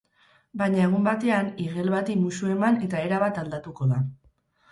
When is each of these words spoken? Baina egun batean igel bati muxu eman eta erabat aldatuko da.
Baina 0.61 0.79
egun 0.85 1.03
batean 1.07 1.51
igel 1.65 1.91
bati 1.95 2.15
muxu 2.21 2.49
eman 2.53 2.81
eta 2.87 3.05
erabat 3.09 3.37
aldatuko 3.43 3.91
da. 3.93 4.01